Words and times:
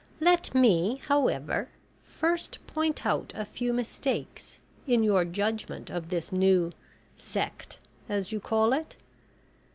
Let 0.19 0.55
me, 0.55 0.99
however, 1.05 1.69
first 2.07 2.57
point 2.65 3.05
out 3.05 3.33
a 3.35 3.45
few 3.45 3.71
mistakes 3.71 4.57
in 4.87 5.03
your 5.03 5.23
judgment 5.25 5.91
of 5.91 6.09
this 6.09 6.31
new 6.31 6.71
`sect' 7.19 7.77
as 8.09 8.31
you 8.31 8.39
call 8.39 8.73
it. 8.73 8.95